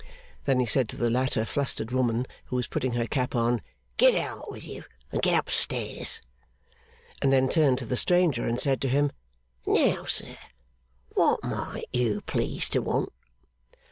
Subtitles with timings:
[0.45, 3.61] Then he said to the latter flustered woman, who was putting her cap on,
[3.97, 6.19] 'Get out with you, and get up stairs!'
[7.21, 9.11] and then turned to the stranger and said to him,
[9.67, 10.39] 'Now, sir,
[11.13, 13.13] what might you please to want?